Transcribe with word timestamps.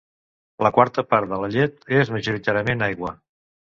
La 0.67 0.71
quarta 0.77 1.03
part 1.11 1.29
de 1.33 1.39
la 1.43 1.49
llet 1.57 1.85
és 2.01 2.13
majoritàriament 2.17 2.85
aigua. 2.87 3.13